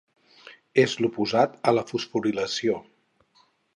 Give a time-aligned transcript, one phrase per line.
[0.83, 2.79] És l'oposat a la fosforilació.